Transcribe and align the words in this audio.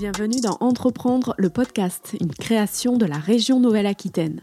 Bienvenue 0.00 0.40
dans 0.40 0.56
Entreprendre, 0.60 1.34
le 1.36 1.50
podcast, 1.50 2.16
une 2.22 2.32
création 2.32 2.96
de 2.96 3.04
la 3.04 3.18
région 3.18 3.60
Nouvelle-Aquitaine. 3.60 4.40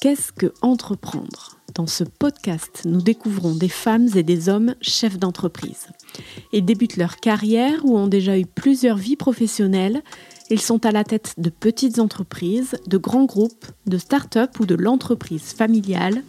Qu'est-ce 0.00 0.32
que 0.32 0.52
entreprendre? 0.60 1.56
Dans 1.76 1.86
ce 1.86 2.02
podcast, 2.02 2.82
nous 2.84 3.00
découvrons 3.00 3.54
des 3.54 3.68
femmes 3.68 4.08
et 4.16 4.24
des 4.24 4.48
hommes 4.48 4.74
chefs 4.80 5.16
d'entreprise. 5.16 5.86
Ils 6.52 6.64
débutent 6.64 6.96
leur 6.96 7.18
carrière 7.18 7.84
ou 7.84 7.96
ont 7.96 8.08
déjà 8.08 8.36
eu 8.40 8.44
plusieurs 8.44 8.96
vies 8.96 9.14
professionnelles. 9.14 10.02
Ils 10.50 10.60
sont 10.60 10.84
à 10.84 10.90
la 10.90 11.04
tête 11.04 11.34
de 11.38 11.50
petites 11.50 12.00
entreprises, 12.00 12.74
de 12.88 12.98
grands 12.98 13.26
groupes, 13.26 13.66
de 13.86 13.98
start-up 13.98 14.58
ou 14.58 14.66
de 14.66 14.74
l'entreprise 14.74 15.52
familiale. 15.52 16.24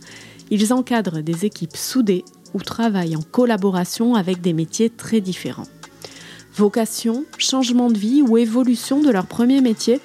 Ils 0.52 0.74
encadrent 0.74 1.24
des 1.24 1.44
équipes 1.44 1.76
soudées 1.76 2.24
ou 2.54 2.60
travaillent 2.60 3.16
en 3.16 3.24
collaboration 3.24 4.14
avec 4.14 4.42
des 4.42 4.54
métiers 4.54 4.92
très 4.92 5.22
différents. 5.22 5.66
Vocation, 6.56 7.26
changement 7.38 7.89
de 7.89 7.98
vie 7.98 8.21
ou 8.21 8.38
évolution 8.38 9.02
de 9.02 9.10
leur 9.10 9.28
premier 9.28 9.62
métier, 9.62 10.02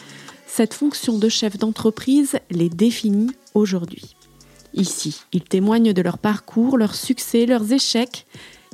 cette 0.46 0.74
fonction 0.74 1.18
de 1.18 1.28
chef 1.28 1.58
d'entreprise 1.58 2.38
les 2.50 2.68
définit 2.68 3.32
aujourd'hui. 3.54 4.14
Ici, 4.74 5.22
ils 5.32 5.44
témoignent 5.44 5.92
de 5.92 6.02
leur 6.02 6.18
parcours, 6.18 6.78
leurs 6.78 6.94
succès, 6.94 7.46
leurs 7.46 7.72
échecs 7.72 8.26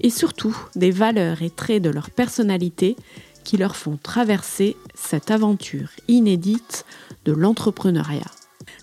et 0.02 0.10
surtout 0.10 0.56
des 0.74 0.90
valeurs 0.90 1.42
et 1.42 1.50
traits 1.50 1.82
de 1.82 1.90
leur 1.90 2.10
personnalité 2.10 2.96
qui 3.44 3.56
leur 3.56 3.76
font 3.76 3.98
traverser 4.02 4.76
cette 4.94 5.30
aventure 5.30 5.88
inédite 6.08 6.84
de 7.24 7.32
l'entrepreneuriat. 7.32 8.39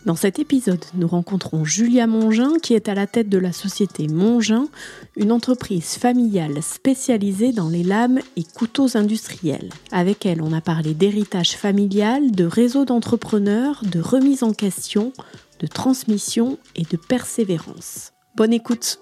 Dans 0.08 0.16
cet 0.16 0.40
épisode, 0.40 0.86
nous 0.94 1.06
rencontrons 1.10 1.66
Julia 1.66 2.08
Mongin 2.08 2.54
qui 2.64 2.74
est 2.74 2.88
à 2.88 2.94
la 2.94 3.08
tête 3.08 3.28
de 3.28 3.38
la 3.38 3.52
société 3.52 4.08
Mongin, 4.08 4.70
une 5.18 5.34
entreprise 5.34 5.98
familiale 5.98 6.64
spécialisée 6.64 7.52
dans 7.52 7.68
les 7.68 7.84
lames 7.84 8.20
et 8.38 8.46
couteaux 8.46 8.96
industriels. 8.96 9.68
Avec 9.92 10.26
elle, 10.26 10.42
on 10.42 10.54
a 10.54 10.62
parlé 10.62 10.94
d'héritage 10.94 11.58
familial, 11.58 12.32
de 12.32 12.46
réseau 12.46 12.86
d'entrepreneurs, 12.86 13.82
de 13.84 14.00
remise 14.00 14.44
en 14.44 14.54
question, 14.54 15.12
de 15.60 15.68
transmission 15.68 16.58
et 16.78 16.84
de 16.84 16.96
persévérance. 16.96 18.14
Bonne 18.38 18.54
écoute. 18.54 19.00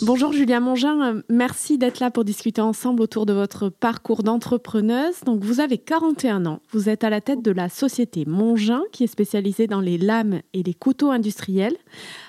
Bonjour 0.00 0.32
Julia 0.32 0.58
Mongin, 0.58 1.20
merci 1.28 1.76
d'être 1.76 2.00
là 2.00 2.10
pour 2.10 2.24
discuter 2.24 2.62
ensemble 2.62 3.02
autour 3.02 3.26
de 3.26 3.34
votre 3.34 3.68
parcours 3.68 4.22
d'entrepreneuse. 4.22 5.20
Donc 5.26 5.44
vous 5.44 5.60
avez 5.60 5.76
41 5.76 6.46
ans, 6.46 6.60
vous 6.70 6.88
êtes 6.88 7.04
à 7.04 7.10
la 7.10 7.20
tête 7.20 7.42
de 7.42 7.50
la 7.50 7.68
société 7.68 8.24
Mongin 8.24 8.80
qui 8.90 9.04
est 9.04 9.08
spécialisée 9.08 9.66
dans 9.66 9.82
les 9.82 9.98
lames 9.98 10.40
et 10.54 10.62
les 10.62 10.72
couteaux 10.72 11.10
industriels. 11.10 11.76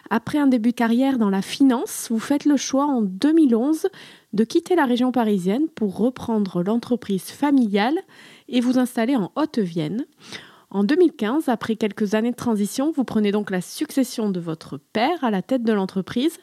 Après 0.10 0.38
un 0.38 0.48
début 0.48 0.72
de 0.72 0.76
carrière 0.76 1.18
dans 1.18 1.30
la 1.30 1.42
finance, 1.42 2.10
vous 2.12 2.20
faites 2.20 2.44
le 2.44 2.58
choix 2.58 2.88
en 2.88 3.02
2011 3.02 3.88
de 4.34 4.44
quitter 4.44 4.76
la 4.76 4.84
région 4.84 5.14
parisienne 5.14 5.70
pour 5.74 5.96
reprendre 5.96 6.62
l'entreprise 6.62 7.24
familiale 7.24 7.96
et 8.50 8.60
vous 8.60 8.80
installer 8.80 9.16
en 9.16 9.32
Haute-Vienne. 9.38 10.06
En 10.74 10.84
2015, 10.84 11.50
après 11.50 11.76
quelques 11.76 12.16
années 12.16 12.32
de 12.32 12.36
transition, 12.36 12.92
vous 12.92 13.04
prenez 13.04 13.32
donc 13.32 13.52
la 13.52 13.62
succession 13.62 14.32
de 14.32 14.40
votre 14.40 14.78
père 14.78 15.24
à 15.24 15.30
la 15.30 15.44
tête 15.44 15.62
de 15.62 15.72
l'entreprise 15.72 16.40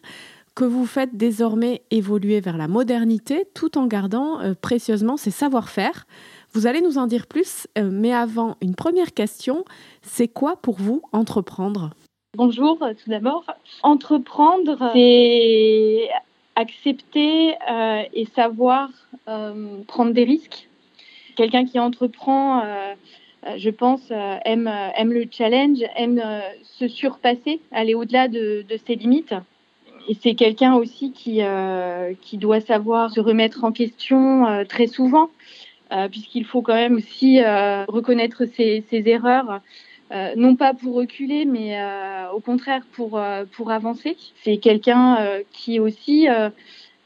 que 0.55 0.63
vous 0.63 0.87
faites 0.87 1.17
désormais 1.17 1.83
évoluer 1.91 2.41
vers 2.41 2.57
la 2.57 2.69
modernité 2.69 3.45
tout 3.55 3.77
en 3.77 3.89
gardant 3.89 4.41
euh, 4.41 4.55
précieusement 4.55 5.17
ses 5.17 5.33
savoir-faire. 5.33 6.07
Vous 6.53 6.69
allez 6.69 6.81
nous 6.81 6.97
en 6.97 7.09
dire 7.09 7.27
plus, 7.27 7.67
euh, 7.77 7.91
mais 7.93 8.13
avant, 8.13 8.57
une 8.61 8.77
première 8.77 9.15
question, 9.15 9.65
c'est 10.03 10.29
quoi 10.29 10.55
pour 10.63 10.77
vous 10.77 11.03
entreprendre? 11.11 11.91
Bonjour, 12.37 12.79
tout 12.79 13.11
d'abord. 13.11 13.45
Entreprendre, 13.83 14.93
c'est 14.93 16.09
accepter 16.55 17.57
euh, 17.69 18.03
et 18.15 18.27
savoir 18.27 18.91
prendre 19.89 20.13
des 20.13 20.25
risques. 20.25 20.69
Quelqu'un 21.41 21.65
qui 21.65 21.79
entreprend 21.79 22.61
euh, 22.61 22.93
je 23.57 23.71
pense, 23.71 24.03
euh, 24.11 24.37
aime, 24.45 24.69
euh, 24.69 25.05
le 25.05 25.25
challenge, 25.31 25.79
aime 25.97 26.23
se 26.63 26.89
surpasser, 26.89 27.61
aller 27.73 27.95
au-delà 27.95 28.29
de, 28.29 28.65
de, 28.69 28.77
ses 28.87 28.95
limites. 28.95 29.35
Et 30.09 30.15
c'est 30.15 30.35
quelqu'un 30.35 30.75
aussi 30.75 31.13
qui, 31.13 31.41
qui 32.23 32.39
doit 32.39 32.61
savoir 32.61 33.11
se 33.11 33.21
remettre 33.21 33.65
en 33.65 33.71
question 33.71 34.65
très 34.67 34.87
souvent, 34.87 35.31
puisqu'il 36.11 36.47
faut 36.47 36.63
quand 36.63 36.75
même 36.75 36.97
aussi 36.97 37.39
reconnaître 37.87 38.47
ses, 38.47 38.83
ses 38.89 39.07
erreurs. 39.09 39.61
Euh, 40.11 40.33
non 40.37 40.57
pas 40.57 40.75
pour 40.75 40.95
reculer, 40.97 41.45
mais 41.45 41.81
euh, 41.81 42.31
au 42.33 42.41
contraire 42.41 42.83
pour, 42.93 43.21
pour 43.53 43.71
avancer. 43.71 44.17
C'est 44.43 44.57
quelqu'un 44.57 45.19
qui 45.53 45.79
aussi 45.79 46.27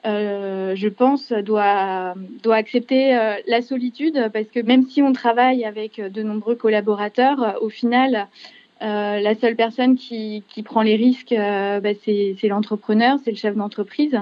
euh, 0.06 0.76
je 0.76 0.88
pense, 0.88 1.32
doit, 1.32 2.14
doit 2.42 2.56
accepter 2.56 3.16
euh, 3.16 3.36
la 3.46 3.62
solitude 3.62 4.30
parce 4.34 4.46
que 4.46 4.60
même 4.60 4.86
si 4.86 5.02
on 5.02 5.12
travaille 5.14 5.64
avec 5.64 5.98
de 5.98 6.22
nombreux 6.22 6.56
collaborateurs, 6.56 7.42
euh, 7.42 7.52
au 7.62 7.70
final, 7.70 8.28
la 8.80 9.34
seule 9.36 9.56
personne 9.56 9.96
qui, 9.96 10.42
qui 10.48 10.62
prend 10.62 10.82
les 10.82 10.96
risques, 10.96 11.34
bah, 11.34 11.94
c'est 12.04 12.48
l'entrepreneur, 12.48 13.18
c'est 13.24 13.30
le 13.30 13.36
chef 13.36 13.56
d'entreprise. 13.56 14.14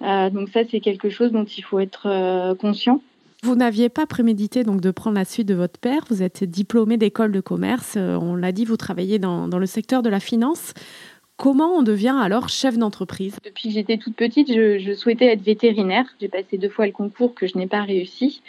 donc 0.00 0.48
ça, 0.48 0.62
c'est 0.68 0.80
quelque 0.80 1.08
chose 1.08 1.30
dont 1.30 1.44
il 1.44 1.62
faut 1.62 1.78
être 1.78 2.56
conscient. 2.58 3.00
Vous 3.44 3.54
n'aviez 3.54 3.88
pas 3.90 4.06
prémédité 4.06 4.64
donc 4.64 4.80
de 4.80 4.90
prendre 4.90 5.16
la 5.16 5.24
suite 5.24 5.46
de 5.46 5.54
votre 5.54 5.78
père. 5.78 6.04
Vous 6.10 6.24
êtes 6.24 6.42
diplômé 6.42 6.96
d'école 6.96 7.30
de 7.30 7.40
commerce. 7.40 7.96
On 7.96 8.34
l'a 8.34 8.50
dit, 8.50 8.64
vous 8.64 8.76
travaillez 8.76 9.20
dans, 9.20 9.46
dans 9.46 9.58
le 9.58 9.66
secteur 9.66 10.02
de 10.02 10.08
la 10.08 10.18
finance. 10.18 10.74
Comment 11.42 11.72
on 11.76 11.82
devient 11.82 12.14
alors 12.22 12.48
chef 12.48 12.78
d'entreprise? 12.78 13.36
Depuis 13.44 13.64
que 13.64 13.74
j'étais 13.74 13.98
toute 13.98 14.14
petite, 14.14 14.46
je, 14.46 14.94
souhaitais 14.94 15.26
être 15.26 15.42
vétérinaire. 15.42 16.04
J'ai 16.20 16.28
passé 16.28 16.56
deux 16.56 16.68
fois 16.68 16.86
le 16.86 16.92
concours 16.92 17.34
que 17.34 17.48
je 17.48 17.58
n'ai 17.58 17.66
pas 17.66 17.82
réussi. 17.82 18.42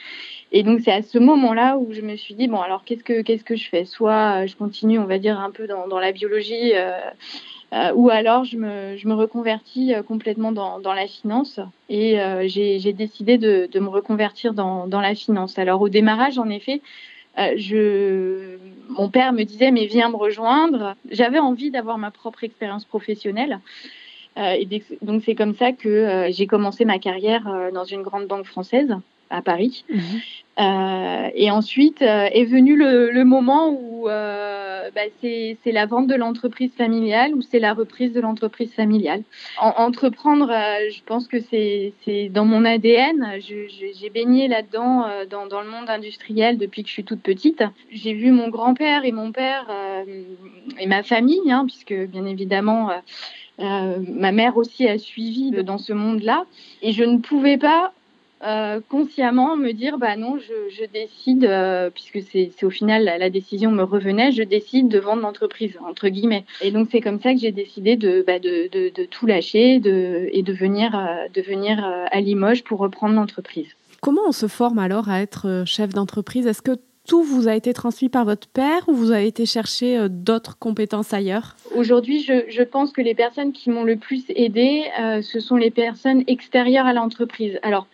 Et 0.51 0.61
donc 0.61 0.81
c'est 0.81 0.91
à 0.91 1.01
ce 1.01 1.17
moment-là 1.17 1.79
où 1.79 1.91
je 1.91 2.01
me 2.01 2.15
suis 2.15 2.35
dit 2.35 2.47
bon 2.47 2.61
alors 2.61 2.83
qu'est-ce 2.83 3.03
que 3.03 3.23
qu'est-ce 3.23 3.43
que 3.43 3.55
je 3.55 3.67
fais? 3.67 3.85
Soit 3.85 4.43
euh, 4.43 4.45
je 4.47 4.55
continue, 4.55 4.99
on 4.99 5.05
va 5.05 5.17
dire 5.17 5.39
un 5.39 5.49
peu 5.49 5.65
dans, 5.65 5.97
la 5.97 6.11
biologie, 6.11 6.73
euh, 6.75 6.91
euh, 7.73 7.91
ou 7.95 8.11
alors 8.11 8.43
je 8.43 8.57
me, 8.57 8.95
je 8.95 9.07
me 9.07 9.15
reconvertis 9.15 9.93
complètement 10.07 10.51
dans, 10.51 10.79
dans 10.79 10.93
la 10.93 11.07
finance. 11.07 11.59
Et 11.89 12.19
j'ai 12.45 12.93
décidé 12.93 13.39
de, 13.39 13.67
de, 13.71 13.79
me 13.79 13.89
reconvertir 13.89 14.53
dans, 14.53 14.85
dans 14.85 15.01
la 15.01 15.15
finance. 15.15 15.57
Alors 15.57 15.81
au 15.81 15.89
démarrage, 15.89 16.37
en 16.37 16.47
effet, 16.47 16.83
euh, 17.39 17.53
je, 17.57 18.57
mon 18.89 19.09
père 19.09 19.33
me 19.33 19.43
disait 19.43 19.71
mais 19.71 19.85
viens 19.85 20.09
me 20.09 20.15
rejoindre. 20.15 20.95
J'avais 21.09 21.39
envie 21.39 21.71
d'avoir 21.71 21.97
ma 21.97 22.11
propre 22.11 22.43
expérience 22.43 22.85
professionnelle. 22.85 23.59
Euh, 24.37 24.53
et 24.53 24.67
donc 25.01 25.21
c'est 25.25 25.35
comme 25.35 25.53
ça 25.53 25.73
que 25.73 25.89
euh, 25.89 26.31
j'ai 26.31 26.47
commencé 26.47 26.85
ma 26.85 26.97
carrière 26.97 27.43
dans 27.73 27.83
une 27.83 28.01
grande 28.01 28.27
banque 28.27 28.45
française 28.45 28.95
à 29.29 29.41
Paris. 29.41 29.83
Euh, 30.59 31.29
et 31.33 31.49
ensuite 31.49 32.03
euh, 32.03 32.29
est 32.31 32.45
venu 32.45 32.75
le, 32.75 33.09
le 33.09 33.23
moment 33.25 33.69
où 33.69 34.07
euh, 34.83 34.89
bah, 34.93 35.01
c'est 35.21 35.71
la 35.71 35.85
vente 35.85 36.07
de 36.07 36.15
l'entreprise 36.15 36.71
familiale 36.77 37.33
ou 37.35 37.41
c'est 37.41 37.59
la 37.59 37.73
reprise 37.73 38.13
de 38.13 38.21
l'entreprise 38.21 38.73
familiale. 38.73 39.23
entreprendre, 39.59 40.49
euh, 40.51 40.89
je 40.89 41.01
pense 41.03 41.27
que 41.27 41.37
c'est 41.39 42.29
dans 42.29 42.45
mon 42.45 42.65
ADN. 42.65 43.39
J'ai 43.39 44.09
baigné 44.09 44.47
là-dedans 44.47 45.05
dans, 45.29 45.47
dans, 45.47 45.61
le 45.61 45.69
monde 45.69 45.89
industriel 45.89 46.57
depuis 46.57 46.83
que 46.83 46.89
je 46.89 46.93
suis 46.93 47.03
toute 47.03 47.21
petite. 47.21 47.63
J'ai 47.91 48.13
vu 48.13 48.31
mon 48.31 48.49
grand-père 48.49 49.05
et 49.05 49.11
mon 49.11 49.31
père 49.31 49.67
et 50.79 50.87
ma 50.87 51.03
famille, 51.03 51.51
hein, 51.51 51.65
puisque 51.65 51.93
bien 51.93 52.25
évidemment. 52.25 52.89
ma 53.59 54.31
mère 54.31 54.57
aussi 54.57 54.87
a 54.87 54.97
suivi 54.97 55.51
dans 55.51 55.77
ce 55.77 55.93
monde-là 55.93 56.45
et 56.81 56.91
je 56.91 57.03
ne 57.03 57.17
pouvais 57.17 57.57
pas 57.57 57.93
euh, 58.45 58.81
consciemment 58.89 59.55
me 59.55 59.71
dire 59.71 59.97
bah 59.97 60.17
non 60.17 60.37
je, 60.37 60.85
décide 60.91 61.45
euh, 61.45 61.89
puisque 61.89 62.19
c'est 62.29 62.51
au 62.63 62.69
final 62.69 63.05
la, 63.05 63.29
décision 63.29 63.71
me 63.71 63.83
revenait 63.83 64.33
je 64.33 64.43
décide 64.43 64.89
de 64.89 64.99
vendre 64.99 65.21
l'entreprise 65.21 65.77
entre 65.87 66.09
guillemets 66.09 66.43
et 66.61 66.71
donc 66.71 66.89
c'est 66.91 66.99
comme 66.99 67.21
ça 67.21 67.33
que 67.33 67.39
j'ai 67.39 67.53
décidé 67.53 67.95
de, 67.95 68.21
bah, 68.27 68.39
de, 68.39 68.67
de, 68.69 69.05
tout 69.05 69.27
lâcher 69.27 69.79
de, 69.79 70.27
et 70.33 70.41
de 70.43 70.51
venir, 70.51 70.93
euh, 70.93 71.29
de 71.33 71.41
venir 71.41 71.81
à 72.11 72.19
Limoges 72.19 72.65
pour 72.65 72.79
reprendre 72.79 73.15
l'entreprise. 73.15 73.67
Comment 74.01 74.23
on 74.27 74.33
se 74.33 74.47
forme 74.47 74.79
alors 74.79 75.07
à 75.07 75.21
être 75.21 75.63
chef 75.65 75.93
d'entreprise? 75.93 76.45
Est-ce 76.45 76.61
que 76.61 76.77
tout 77.07 77.23
vous 77.23 77.47
a 77.47 77.55
été 77.55 77.73
transmis 77.73 78.09
par 78.09 78.25
votre 78.25 78.47
père 78.47 78.87
ou 78.87 78.93
vous 78.93 79.11
avez 79.11 79.27
été 79.27 79.45
chercher 79.45 80.07
d'autres 80.09 80.57
compétences 80.57 81.13
ailleurs? 81.13 81.55
Aujourd'hui, 81.75 82.21
je, 82.21 82.45
je, 82.49 82.63
pense 82.63 82.91
que 82.91 83.01
les 83.01 83.15
personnes 83.15 83.53
qui 83.53 83.69
m'ont 83.69 83.83
le 83.83 83.95
plus 83.95 84.23
aidé, 84.29 84.83
ce 85.21 85.39
sont 85.39 85.55
les 85.55 85.71
personnes 85.71 86.23
extérieures 86.27 86.85
à 86.85 86.93
l'entreprise. 86.93 87.59
Alors, 87.63 87.87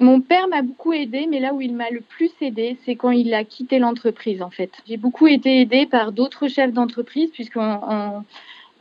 mon 0.00 0.20
père 0.20 0.46
m'a 0.48 0.62
beaucoup 0.62 0.92
aidé, 0.92 1.26
mais 1.28 1.40
là 1.40 1.52
où 1.52 1.60
il 1.60 1.74
m'a 1.74 1.90
le 1.90 2.00
plus 2.00 2.30
aidé, 2.40 2.76
c'est 2.84 2.94
quand 2.94 3.10
il 3.10 3.34
a 3.34 3.44
quitté 3.44 3.78
l'entreprise, 3.78 4.42
en 4.42 4.50
fait. 4.50 4.70
J'ai 4.86 4.96
beaucoup 4.96 5.26
été 5.26 5.60
aidée 5.60 5.86
par 5.86 6.12
d'autres 6.12 6.48
chefs 6.48 6.72
d'entreprise, 6.72 7.30
puisqu'en 7.30 8.24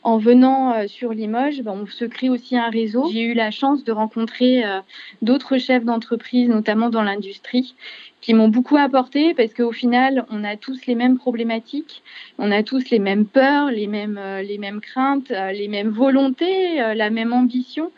en, 0.04 0.18
venant 0.20 0.74
euh, 0.74 0.88
sur 0.88 1.12
Limoges, 1.14 1.62
ben, 1.64 1.72
on 1.72 1.88
se 1.88 2.06
crée 2.06 2.30
aussi 2.30 2.56
un 2.56 2.70
réseau. 2.70 3.10
J'ai 3.12 3.24
eu 3.24 3.34
la 3.34 3.52
chance 3.52 3.84
de 3.84 3.92
rencontrer 3.92 4.64
euh, 4.64 4.80
d'autres 5.22 5.58
chefs 5.58 5.84
d'entreprise, 5.84 6.48
notamment 6.50 6.90
dans 6.90 7.04
l'industrie, 7.04 7.76
qui 8.22 8.34
m'ont 8.34 8.48
beaucoup 8.48 8.78
apporté 8.78 9.34
parce 9.34 9.54
qu'au 9.54 9.72
final, 9.72 10.26
on 10.30 10.44
a 10.44 10.56
tous 10.56 10.86
les 10.86 10.96
mêmes 10.96 11.18
problématiques, 11.18 12.04
on 12.38 12.52
a 12.52 12.62
tous 12.64 12.90
les 12.92 13.00
mêmes 13.00 13.26
peurs, 13.26 13.72
les 13.72 13.88
mêmes, 13.88 14.20
euh, 14.20 14.44
les 14.44 14.60
mêmes 14.60 14.82
craintes, 14.82 15.30
les 15.30 15.68
mêmes 15.68 15.90
volontés, 15.90 16.78
la 16.78 17.10
même 17.10 17.34
ambition. 17.34 17.92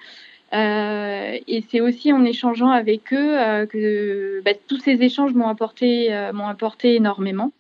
Et 0.51 1.63
c'est 1.69 1.81
aussi 1.81 2.11
en 2.11 2.25
échangeant 2.25 2.71
avec 2.71 3.13
eux 3.13 3.65
que 3.67 4.41
bah, 4.43 4.51
tous 4.67 4.79
ces 4.79 5.01
échanges 5.03 5.33
m'ont 5.33 5.47
apporté, 5.47 6.09
m'ont 6.33 6.47
apporté 6.47 6.95
énormément. 6.95 7.51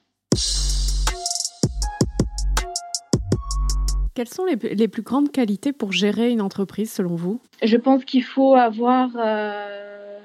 Quelles 4.19 4.27
sont 4.27 4.43
les, 4.43 4.57
les, 4.75 4.89
plus 4.89 5.01
grandes 5.01 5.31
qualités 5.31 5.71
pour 5.71 5.93
gérer 5.93 6.29
une 6.29 6.41
entreprise 6.41 6.91
selon 6.91 7.15
vous? 7.15 7.39
Je 7.63 7.77
pense 7.77 8.03
qu'il 8.03 8.25
faut 8.25 8.53
avoir 8.53 9.11
euh, 9.15 10.19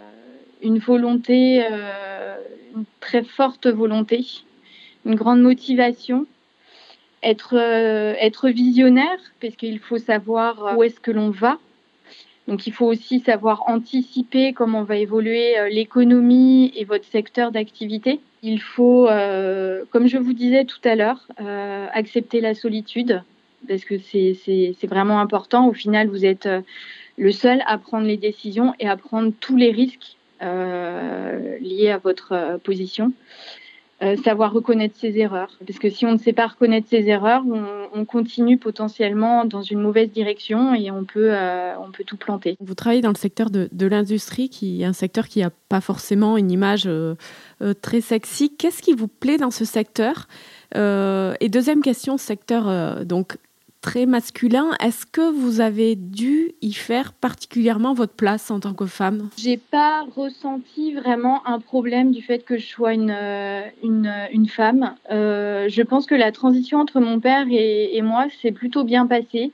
une 0.63 0.79
volonté, 0.79 1.65
euh, 1.65 2.35
une 2.75 2.87
très 2.99 3.23
forte 3.23 3.69
volonté, 3.69 4.27
une 5.07 5.15
grande 5.15 5.41
motivation, 5.41 6.27
être, 7.23 7.57
euh, 7.57 8.15
être 8.19 8.49
visionnaire, 8.49 9.19
parce 9.41 9.55
qu'il 9.55 9.79
faut 9.79 9.99
savoir 9.99 10.77
où 10.77 10.83
est-ce 10.83 10.99
que 10.99 11.13
l'on 11.13 11.31
va. 11.31 11.59
Donc 12.47 12.67
il 12.67 12.73
faut 12.73 12.87
aussi 12.87 13.21
savoir 13.21 13.65
anticiper 13.69 14.53
comment 14.53 14.83
va 14.83 14.97
évoluer 14.97 15.55
l'économie 15.71 16.73
et 16.77 16.85
votre 16.85 17.07
secteur 17.07 17.53
d'activité. 17.53 18.21
Il 18.43 18.61
faut, 18.61 19.09
comme 19.91 20.07
je 20.07 20.19
vous 20.19 20.35
disais 20.35 20.67
tout 20.67 20.81
à 20.85 20.95
l'heure, 20.95 21.27
accepter 21.95 22.43
la 22.43 22.55
solitude 22.55 23.23
parce 23.67 23.85
que 23.85 23.99
c'est 23.99 24.87
vraiment 24.87 25.21
important. 25.21 25.69
Au 25.69 25.73
final, 25.73 26.09
vous 26.09 26.25
êtes 26.25 26.47
euh, 26.47 26.61
le 27.17 27.33
seul 27.33 27.63
à 27.67 27.79
prendre 27.79 28.07
les 28.07 28.17
décisions 28.17 28.75
et 28.79 28.89
à 28.89 28.97
prendre 28.97 29.33
tous 29.41 29.57
les 29.57 29.71
risques 29.71 30.17
euh, 30.43 31.59
liés 31.61 31.91
à 31.91 31.99
votre 31.99 32.59
euh, 34.05 34.17
savoir 34.23 34.53
reconnaître 34.53 34.97
ses 34.97 35.19
erreurs. 35.19 35.51
Parce 35.67 35.79
que 35.79 35.91
si 35.91 36.07
on 36.07 36.13
ne 36.13 36.19
sait 36.19 36.33
pas 36.33 36.47
reconnaître 36.47 36.89
ses 36.89 37.09
erreurs, 37.09 37.43
on, 37.47 38.05
continue 38.05 38.59
potentiellement 38.59 39.45
dans 39.47 39.63
une 39.63 39.81
mauvaise 39.81 40.11
direction 40.11 40.75
et 40.75 40.91
on 40.91 41.05
peut, 41.05 41.33
on 41.33 41.91
peut 41.91 42.05
tout 42.05 42.19
planter. 42.19 42.57
Vous 42.61 42.75
travaillez 42.75 43.01
dans 43.01 43.11
le 43.11 43.17
secteur 43.17 43.49
de, 43.51 43.87
l'industrie, 43.87 44.51
qui 44.51 44.83
est 44.83 44.85
un 44.85 44.93
secteur 44.93 45.27
qui 45.27 45.41
n'a 45.41 45.51
pas 45.69 45.81
forcément 45.81 46.37
une 46.37 46.51
image 46.51 46.89
très 47.81 48.01
sexy. 48.03 48.55
Qu'est-ce 48.55 48.83
qui 48.83 48.93
vous 48.93 49.09
plaît 49.09 49.39
dans 49.39 49.51
ce 49.51 49.65
secteur? 49.65 50.29
Et 50.75 51.49
deuxième 51.49 51.83
question, 51.83 52.19
secteur 52.19 53.05
donc 53.07 53.39
très 53.85 54.07
masculin. 54.07 54.71
Est-ce 54.81 55.05
que 55.05 55.31
vous 55.31 55.61
avez 55.61 55.95
dû 55.95 56.53
y 56.63 56.73
faire 56.73 57.13
particulièrement 57.13 57.93
votre 57.93 58.15
place 58.15 58.51
en 58.51 58.59
tant 58.59 58.73
que 58.73 58.87
femme? 58.87 59.29
J'ai 59.37 59.59
pas 59.59 60.07
ressenti 60.17 60.95
vraiment 60.95 61.47
un 61.47 61.61
problème 61.61 62.11
du 62.11 62.23
fait 62.23 62.47
que 62.47 62.57
je 62.57 62.67
sois 62.67 62.95
une, 62.95 63.15
euh, 63.15 63.61
une, 63.83 64.11
une 64.33 64.49
femme. 64.49 64.95
Euh, 65.11 65.69
je 65.69 65.83
pense 65.83 66.07
que 66.07 66.15
la 66.15 66.33
transition 66.33 66.79
entre 66.79 66.99
mon 66.99 67.21
père 67.21 67.45
et, 67.51 68.01
moi 68.01 68.25
s'est 68.41 68.53
plutôt 68.53 68.85
bien 68.85 69.07
passée. 69.07 69.53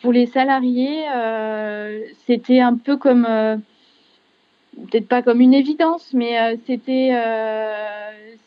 Pour 0.00 0.12
les 0.12 0.24
salariés, 0.26 1.04
euh, 1.14 2.00
c'était 2.26 2.60
un 2.60 2.74
peu 2.74 2.96
comme 2.96 3.26
peut-être 4.76 5.08
pas 5.08 5.20
comme 5.20 5.42
une 5.42 5.52
évidence, 5.52 6.14
mais 6.14 6.58
c'était 6.66 7.12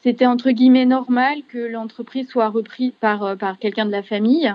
c'était 0.02 0.26
entre 0.26 0.50
guillemets 0.50 0.88
normal 0.88 1.36
que 1.48 1.60
l'entreprise 1.60 2.28
soit 2.28 2.50
reprise 2.50 2.94
par 3.00 3.38
par 3.38 3.60
quelqu'un 3.60 3.86
de 3.86 3.92
la 3.92 4.02
famille. 4.02 4.52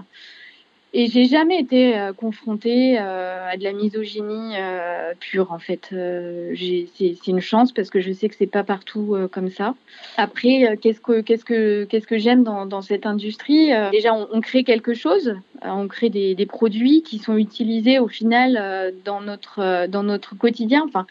Et 0.92 1.08
j'ai 1.08 1.26
jamais 1.26 1.60
été 1.60 1.98
euh, 1.98 2.12
confrontée 2.12 2.98
euh, 2.98 3.50
à 3.50 3.56
de 3.56 3.64
la 3.64 3.72
misogynie 3.72 4.54
euh, 4.56 5.12
pure 5.18 5.52
en 5.52 5.58
fait. 5.58 5.88
c'est 5.90 7.26
une 7.26 7.40
chance 7.40 7.72
parce 7.72 7.90
que 7.90 8.00
je 8.00 8.12
sais 8.12 8.28
que 8.28 8.34
c'est 8.36 8.46
pas 8.46 8.64
partout 8.64 9.16
comme 9.32 9.50
ça. 9.50 9.74
Après, 10.16 10.78
qu'est-ce 10.80 11.00
que 11.00 11.20
qu'est-ce 11.20 11.44
que 11.44 11.84
qu'est-ce 11.84 12.06
que 12.06 12.18
j'aime 12.18 12.44
dans, 12.44 12.66
dans, 12.66 12.82
cette 12.82 13.04
industrie 13.04 13.72
Déjà, 13.90 14.14
on, 14.14 14.28
on, 14.32 14.40
crée 14.40 14.64
quelque 14.64 14.94
chose, 14.94 15.34
on 15.62 15.88
crée 15.88 16.08
des, 16.08 16.34
des, 16.34 16.46
produits 16.46 17.02
qui 17.02 17.18
sont 17.18 17.36
utilisés 17.36 17.98
au 17.98 18.08
final 18.08 18.94
dans 19.04 19.20
notre 19.20 19.86
dans 19.88 20.02
notre 20.02 20.36
quotidien. 20.36 20.84
Enfin, 20.86 21.06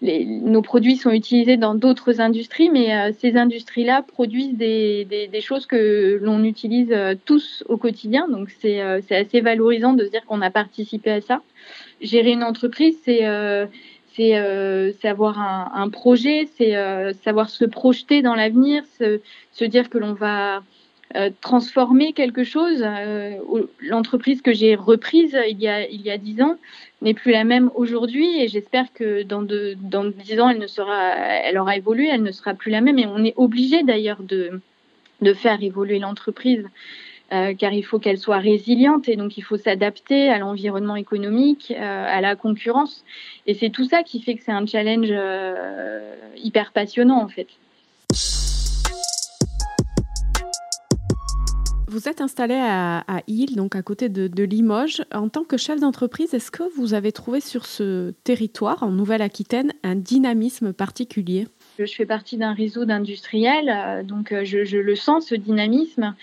nos 0.00 0.62
produits 0.62 0.96
sont 0.96 1.10
utilisés 1.10 1.56
dans 1.56 1.74
d'autres 1.74 2.20
industries, 2.20 2.70
mais 2.70 2.94
euh, 2.94 3.12
ces 3.18 3.36
industries-là 3.36 4.02
produisent 4.02 4.56
des, 4.56 5.04
des, 5.04 5.40
choses 5.40 5.66
que 5.66 6.18
l'on 6.22 6.44
utilise 6.44 6.92
euh, 6.92 7.14
tous 7.24 7.64
au 7.68 7.76
quotidien. 7.76 8.28
Donc 8.28 8.50
c'est 8.60 8.80
euh, 8.80 9.00
assez 9.10 9.40
valorisant 9.40 9.94
de 9.94 10.04
se 10.04 10.10
dire 10.10 10.24
qu'on 10.26 10.40
a 10.40 10.50
participé 10.50 11.10
à 11.10 11.20
ça. 11.20 11.42
Gérer 12.00 12.30
une 12.30 12.44
entreprise, 12.44 12.96
c'est 13.04 13.26
c'est 14.14 15.08
avoir 15.08 15.38
un, 15.38 15.70
un 15.74 15.88
projet, 15.90 16.48
c'est 16.56 16.74
savoir 17.22 17.48
se 17.50 17.64
projeter 17.64 18.20
dans 18.20 18.34
l'avenir, 18.34 18.82
se, 18.98 19.20
se, 19.52 19.64
dire 19.64 19.88
que 19.88 19.98
l'on 19.98 20.12
va 20.12 20.62
transformer 21.40 22.12
quelque 22.12 22.44
chose. 22.44 22.84
L'entreprise 23.80 24.42
que 24.42 24.52
j'ai 24.52 24.74
reprise 24.74 25.36
il 25.48 25.60
y 25.60 25.68
a 25.68 25.88
il 25.88 26.02
y 26.02 26.10
a 26.10 26.18
dix 26.18 26.42
ans, 26.42 26.56
n'est 27.02 27.14
plus 27.14 27.32
la 27.32 27.44
même 27.44 27.70
aujourd'hui 27.74 28.40
et 28.40 28.48
j'espère 28.48 28.92
que 28.92 29.22
dans, 29.22 29.42
de, 29.42 29.76
dans 29.80 30.04
10 30.04 30.40
ans, 30.40 30.48
elle, 30.48 30.58
ne 30.58 30.66
sera, 30.66 31.14
elle 31.14 31.58
aura 31.58 31.76
évolué, 31.76 32.08
elle 32.08 32.22
ne 32.22 32.32
sera 32.32 32.54
plus 32.54 32.70
la 32.70 32.80
même 32.80 32.98
et 32.98 33.06
on 33.06 33.24
est 33.24 33.34
obligé 33.36 33.82
d'ailleurs 33.82 34.22
de, 34.22 34.60
de 35.20 35.32
faire 35.32 35.62
évoluer 35.62 35.98
l'entreprise. 35.98 36.66
Euh, 37.30 37.52
car 37.52 37.74
il 37.74 37.84
faut 37.84 37.98
qu'elle 37.98 38.16
soit 38.16 38.38
résiliente 38.38 39.06
et 39.06 39.14
donc 39.14 39.36
il 39.36 39.42
faut 39.42 39.58
s'adapter 39.58 40.30
à 40.30 40.38
l'environnement 40.38 40.96
économique, 40.96 41.70
euh, 41.76 42.04
à 42.08 42.22
la 42.22 42.36
concurrence. 42.36 43.04
Et 43.46 43.52
c'est 43.52 43.68
tout 43.68 43.84
ça 43.84 44.02
qui 44.02 44.22
fait 44.22 44.34
que 44.34 44.42
c'est 44.42 44.52
un 44.52 44.64
challenge 44.64 45.08
euh, 45.10 46.14
hyper 46.36 46.72
passionnant 46.72 47.20
en 47.22 47.28
fait. 47.28 47.48
Vous 51.90 52.06
êtes 52.06 52.20
installé 52.20 52.54
à, 52.54 52.98
à 53.08 53.22
donc 53.56 53.74
à 53.74 53.80
côté 53.80 54.10
de, 54.10 54.42
Limoges. 54.44 55.02
En 55.10 55.30
tant 55.30 55.42
que 55.42 55.56
chef 55.56 55.80
d'entreprise, 55.80 56.34
est-ce 56.34 56.50
que 56.50 56.62
vous 56.76 56.92
avez 56.92 57.12
trouvé 57.12 57.40
sur 57.40 57.64
ce 57.64 58.10
territoire, 58.24 58.82
en 58.82 58.90
Nouvelle-Aquitaine, 58.90 59.72
un 59.82 59.94
dynamisme 59.94 60.74
particulier? 60.74 61.48
Je 61.78 61.86
fais 61.86 62.04
partie 62.04 62.36
d'un 62.36 62.52
réseau 62.52 62.84
d'industriels, 62.84 63.70
euh, 63.70 64.02
donc 64.02 64.32
euh, 64.32 64.44
je, 64.44 64.76
le 64.76 64.94
sens, 64.96 65.28
ce 65.28 65.34
dynamisme. 65.34 66.14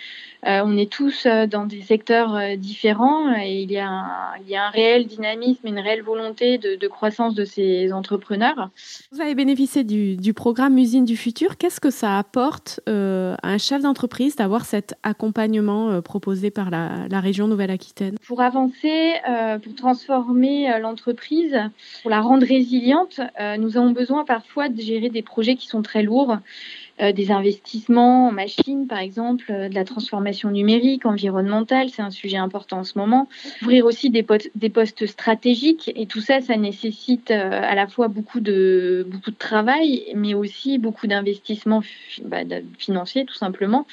Euh, 0.45 0.61
on 0.63 0.77
est 0.77 0.91
tous 0.91 1.25
euh, 1.25 1.47
dans 1.47 1.65
des 1.65 1.81
secteurs 1.81 2.35
euh, 2.35 2.55
différents 2.55 3.35
et 3.35 3.61
il 3.63 3.71
y, 3.71 3.79
a 3.79 3.89
un, 3.89 4.35
il 4.41 4.49
y 4.49 4.55
a 4.55 4.67
un 4.67 4.69
réel 4.69 5.07
dynamisme, 5.07 5.65
une 5.65 5.79
réelle 5.79 6.03
volonté 6.03 6.59
de, 6.59 6.75
de 6.75 6.87
croissance 6.87 7.33
de 7.33 7.45
ces 7.45 7.91
entrepreneurs. 7.91 8.69
Vous 9.11 9.21
avez 9.21 9.33
bénéficié 9.33 9.83
du, 9.83 10.15
du 10.17 10.33
programme 10.35 10.77
Usine 10.77 11.03
du 11.03 11.17
futur. 11.17 11.57
Qu'est-ce 11.57 11.79
que 11.79 11.89
ça 11.89 12.19
apporte 12.19 12.79
euh, 12.87 13.35
à 13.41 13.49
un 13.49 13.57
chef 13.57 13.81
d'entreprise 13.81 14.35
d'avoir 14.35 14.65
cet 14.65 14.93
accompagnement 15.01 15.89
euh, 15.89 16.01
proposé 16.01 16.51
par 16.51 16.69
la, 16.69 17.07
la 17.09 17.19
région 17.19 17.47
Nouvelle-Aquitaine? 17.47 18.17
Pour 18.27 18.41
avancer, 18.41 19.13
euh, 19.27 19.57
pour 19.57 19.73
transformer 19.73 20.79
l'entreprise, 20.79 21.57
pour 22.03 22.11
la 22.11 22.21
rendre 22.21 22.45
résiliente, 22.45 23.19
nous 23.57 23.77
avons 23.77 23.91
besoin 23.91 24.25
parfois 24.25 24.69
de 24.69 24.79
gérer 24.79 25.09
des 25.09 25.21
projets 25.23 25.55
qui 25.55 25.67
sont 25.67 25.81
très 25.81 26.03
lourds. 26.03 26.37
Euh, 27.01 27.11
des 27.11 27.29
investissements 27.29 28.29
en 28.29 28.31
machines, 28.31 28.87
par 28.87 28.99
exemple, 28.99 29.47
euh, 29.49 29.67
de 29.67 29.75
la 29.75 29.83
transformation 29.83 30.49
numérique, 30.49 31.05
environnementale, 31.05 31.89
c'est 31.89 32.01
un 32.01 32.09
sujet 32.09 32.37
important 32.37 32.79
en 32.79 32.83
ce 32.85 32.97
moment. 32.97 33.27
Ouvrir 33.61 33.85
aussi 33.85 34.09
des, 34.09 34.25
des 34.55 34.69
postes 34.69 35.05
stratégiques 35.05 35.91
et 35.93 36.05
tout 36.05 36.21
ça, 36.21 36.39
ça 36.39 36.55
nécessite 36.55 37.31
euh, 37.31 37.49
à 37.51 37.75
la 37.75 37.87
fois 37.87 38.07
beaucoup 38.07 38.39
de, 38.39 39.05
beaucoup 39.09 39.31
de 39.31 39.35
travail, 39.35 40.05
mais 40.15 40.35
aussi 40.35 40.77
beaucoup 40.77 41.05
d'investissements 41.05 41.83
bah, 42.23 42.43
financiers, 42.77 43.25
tout 43.25 43.35
simplement. 43.35 43.85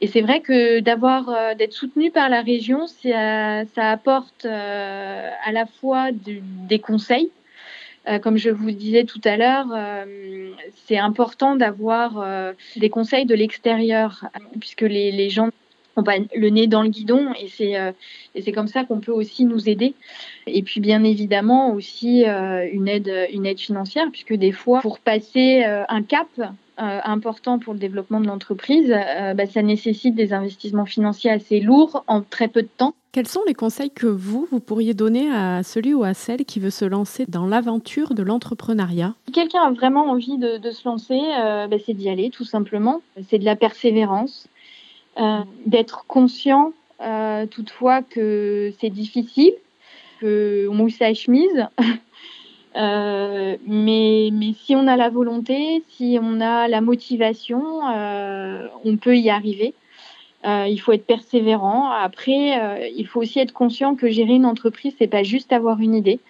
Et 0.00 0.06
c'est 0.06 0.22
vrai 0.22 0.40
que 0.40 0.80
d'avoir 0.80 1.54
d'être 1.56 1.74
soutenu 1.74 2.10
par 2.10 2.30
la 2.30 2.40
région, 2.40 2.86
ça, 2.86 3.66
ça 3.66 3.90
apporte 3.90 4.46
à 4.46 5.52
la 5.52 5.66
fois 5.66 6.08
des 6.10 6.78
conseils 6.78 7.28
euh, 7.28 7.39
comme 8.22 8.36
je 8.36 8.50
vous 8.50 8.70
disais 8.70 9.04
tout 9.04 9.20
à 9.24 9.36
l'heure, 9.36 9.66
euh, 9.74 10.50
c'est 10.86 10.98
important 10.98 11.56
d'avoir 11.56 12.18
euh, 12.18 12.52
des 12.76 12.88
conseils 12.88 13.26
de 13.26 13.34
l'extérieur, 13.34 14.24
puisque 14.58 14.82
les, 14.82 15.12
les 15.12 15.30
gens 15.30 15.50
pas 16.02 16.16
le 16.34 16.48
nez 16.48 16.66
dans 16.66 16.82
le 16.82 16.88
guidon, 16.88 17.34
et 17.34 17.48
c'est 17.48 18.52
comme 18.52 18.68
ça 18.68 18.84
qu'on 18.84 19.00
peut 19.00 19.12
aussi 19.12 19.44
nous 19.44 19.68
aider. 19.68 19.94
Et 20.46 20.62
puis 20.62 20.80
bien 20.80 21.04
évidemment 21.04 21.72
aussi 21.72 22.24
une 22.24 22.88
aide 22.88 23.12
une 23.32 23.46
aide 23.46 23.60
financière, 23.60 24.06
puisque 24.10 24.34
des 24.34 24.52
fois 24.52 24.80
pour 24.80 24.98
passer 24.98 25.64
un 25.64 26.02
cap 26.02 26.28
important 26.76 27.58
pour 27.58 27.74
le 27.74 27.78
développement 27.78 28.20
de 28.20 28.26
l'entreprise, 28.26 28.88
bah, 28.88 29.46
ça 29.46 29.62
nécessite 29.62 30.14
des 30.14 30.32
investissements 30.32 30.86
financiers 30.86 31.30
assez 31.30 31.60
lourds 31.60 32.04
en 32.06 32.22
très 32.22 32.48
peu 32.48 32.62
de 32.62 32.68
temps. 32.76 32.94
Quels 33.12 33.26
sont 33.26 33.42
les 33.44 33.54
conseils 33.54 33.90
que 33.90 34.06
vous, 34.06 34.46
vous 34.52 34.60
pourriez 34.60 34.94
donner 34.94 35.32
à 35.32 35.64
celui 35.64 35.94
ou 35.94 36.04
à 36.04 36.14
celle 36.14 36.44
qui 36.44 36.60
veut 36.60 36.70
se 36.70 36.84
lancer 36.84 37.24
dans 37.26 37.44
l'aventure 37.44 38.14
de 38.14 38.22
l'entrepreneuriat? 38.22 39.14
Si 39.26 39.32
quelqu'un 39.32 39.62
a 39.62 39.72
vraiment 39.72 40.08
envie 40.08 40.38
de, 40.38 40.58
de 40.58 40.70
se 40.70 40.88
lancer, 40.88 41.18
euh, 41.18 41.66
bah, 41.66 41.76
c'est 41.84 41.94
d'y 41.94 42.08
aller 42.08 42.30
tout 42.30 42.44
simplement. 42.44 43.02
C'est 43.28 43.38
de 43.40 43.44
la 43.44 43.56
persévérance, 43.56 44.46
euh, 45.18 45.40
d'être 45.66 46.04
conscient 46.06 46.72
euh, 47.00 47.46
toutefois 47.46 48.02
que 48.02 48.72
c'est 48.80 48.90
difficile, 48.90 49.54
qu'on 50.20 50.74
mouille 50.74 50.92
sa 50.92 51.14
chemise. 51.14 51.66
Euh, 52.76 53.56
mais, 53.66 54.30
mais 54.32 54.52
si 54.52 54.76
on 54.76 54.86
a 54.86 54.96
la 54.96 55.08
volonté, 55.08 55.82
si 55.88 56.18
on 56.22 56.40
a 56.40 56.68
la 56.68 56.80
motivation, 56.80 57.88
euh, 57.90 58.68
on 58.84 58.96
peut 58.96 59.16
y 59.16 59.30
arriver. 59.30 59.74
Euh, 60.46 60.66
il 60.68 60.78
faut 60.80 60.92
être 60.92 61.04
persévérant. 61.04 61.90
Après, 61.90 62.90
il 62.96 63.06
faut 63.06 63.20
aussi 63.20 63.40
être 63.40 63.52
conscient 63.52 63.94
que 63.94 64.08
gérer 64.08 64.34
une 64.34 64.46
entreprise, 64.46 64.94
c'est 64.98 65.08
pas 65.08 65.22
juste 65.22 65.52
avoir 65.52 65.80
une 65.80 65.94
idée. 65.94 66.20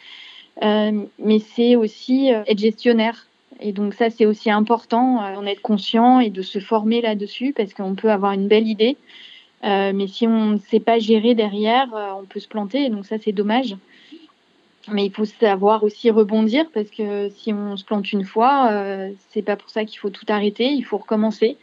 mais 0.62 1.38
c'est 1.38 1.76
aussi 1.76 2.28
être 2.28 2.58
gestionnaire. 2.58 3.26
Et 3.60 3.72
donc 3.72 3.92
ça, 3.92 4.08
c'est 4.08 4.24
aussi 4.24 4.50
important 4.50 5.34
d'en 5.34 5.44
être 5.44 5.60
conscient 5.60 6.20
et 6.20 6.30
de 6.30 6.40
se 6.40 6.58
former 6.58 7.02
là-dessus 7.02 7.52
parce 7.54 7.74
qu'on 7.74 7.94
peut 7.94 8.10
avoir 8.10 8.32
une 8.32 8.48
belle 8.48 8.66
idée, 8.66 8.96
mais 9.62 10.06
si 10.06 10.26
on 10.26 10.46
ne 10.50 10.58
sait 10.58 10.80
pas 10.80 10.98
gérer 10.98 11.34
derrière, 11.34 11.88
on 12.20 12.24
peut 12.24 12.40
se 12.40 12.48
planter. 12.48 12.88
Donc 12.88 13.06
ça, 13.06 13.16
c'est 13.18 13.32
dommage. 13.32 13.76
Mais 14.88 15.06
il 15.06 15.12
faut 15.12 15.24
savoir 15.24 15.84
aussi 15.84 16.10
rebondir 16.10 16.64
parce 16.72 16.90
que 16.90 17.28
si 17.30 17.52
on 17.52 17.76
se 17.76 17.84
plante 17.84 18.12
une 18.12 18.24
fois, 18.24 18.68
euh, 18.70 19.10
c'est 19.30 19.42
pas 19.42 19.56
pour 19.56 19.70
ça 19.70 19.84
qu'il 19.84 19.98
faut 19.98 20.10
tout 20.10 20.24
arrêter. 20.28 20.72
Il 20.72 20.82
faut 20.82 20.98
recommencer, 20.98 21.56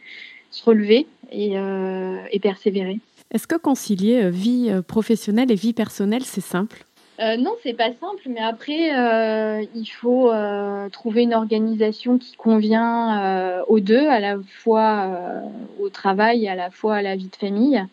se 0.50 0.64
relever 0.64 1.06
et, 1.30 1.58
euh, 1.58 2.18
et 2.30 2.38
persévérer. 2.38 3.00
Est-ce 3.30 3.46
que 3.46 3.56
concilier 3.56 4.24
euh, 4.24 4.30
vie 4.30 4.68
euh, 4.70 4.82
professionnelle 4.82 5.50
et 5.50 5.56
vie 5.56 5.74
personnelle, 5.74 6.24
c'est 6.24 6.40
simple? 6.40 6.84
Euh, 7.20 7.36
non, 7.36 7.56
c'est 7.62 7.74
pas 7.74 7.92
simple, 7.94 8.22
mais 8.28 8.40
après, 8.40 8.96
euh, 8.96 9.64
il 9.74 9.86
faut 9.86 10.30
euh, 10.30 10.88
trouver 10.88 11.22
une 11.22 11.34
organisation 11.34 12.16
qui 12.16 12.36
convient 12.36 13.20
euh, 13.20 13.62
aux 13.66 13.80
deux, 13.80 14.06
à 14.06 14.20
la 14.20 14.36
fois 14.62 15.42
au 15.80 15.88
travail 15.88 16.44
et 16.44 16.48
à 16.48 16.54
la 16.54 16.70
fois 16.70 16.96
à 16.96 17.02
la 17.02 17.16
vie 17.16 17.28
de 17.28 17.36
famille. 17.36 17.84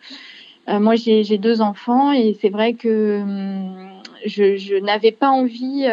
moi, 0.67 0.95
j'ai 0.95 1.37
deux 1.37 1.61
enfants 1.61 2.11
et 2.11 2.37
c'est 2.39 2.49
vrai 2.49 2.73
que 2.73 3.21
hum, 3.21 4.01
je, 4.25 4.79
n'avais 4.79 5.11
pas 5.11 5.29
envie 5.29 5.87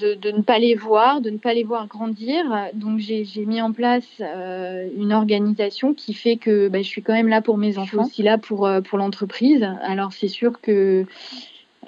de, 0.00 0.14
de, 0.14 0.30
ne 0.30 0.42
pas 0.42 0.58
les 0.58 0.74
voir, 0.74 1.20
de 1.20 1.30
ne 1.30 1.38
pas 1.38 1.54
les 1.54 1.64
voir 1.64 1.86
grandir. 1.86 2.44
Donc 2.74 2.98
j'ai 2.98 3.24
mis 3.46 3.60
en 3.60 3.72
place 3.72 4.06
euh, 4.20 4.88
une 4.96 5.12
organisation 5.12 5.94
qui 5.94 6.14
fait 6.14 6.36
que 6.36 6.68
bah, 6.68 6.78
je 6.82 6.88
suis 6.88 7.02
quand 7.02 7.12
même 7.12 7.28
là 7.28 7.42
pour 7.42 7.58
mes 7.58 7.78
enfants, 7.78 8.04
aussi 8.04 8.22
là 8.22 8.38
pour, 8.38 8.66
euh, 8.66 8.80
pour 8.80 8.98
l'entreprise. 8.98 9.66
Alors 9.82 10.12
c'est 10.12 10.28
sûr 10.28 10.60
que 10.60 11.04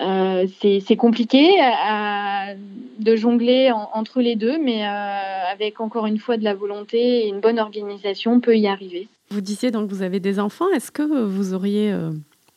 euh, 0.00 0.46
c'est 0.60 0.96
compliqué 0.96 1.48
à, 1.60 2.54
de 2.98 3.16
jongler 3.16 3.70
en, 3.70 3.90
entre 3.94 4.20
les 4.20 4.36
deux, 4.36 4.58
mais 4.58 4.84
euh, 4.86 5.52
avec 5.52 5.80
encore 5.80 6.06
une 6.06 6.18
fois 6.18 6.36
de 6.36 6.44
la 6.44 6.54
volonté 6.54 7.24
et 7.24 7.28
une 7.28 7.40
bonne 7.40 7.58
organisation, 7.58 8.34
on 8.34 8.40
peut 8.40 8.56
y 8.56 8.66
arriver. 8.66 9.08
Vous 9.30 9.40
disiez 9.40 9.70
donc 9.70 9.88
que 9.88 9.94
vous 9.94 10.02
avez 10.02 10.20
des 10.20 10.38
enfants. 10.38 10.68
Est-ce 10.74 10.90
que 10.90 11.02
vous 11.02 11.54
auriez 11.54 11.94